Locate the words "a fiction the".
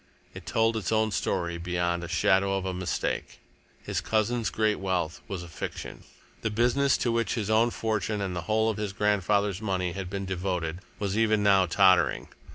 5.43-6.49